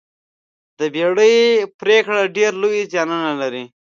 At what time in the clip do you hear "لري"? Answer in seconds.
3.41-3.65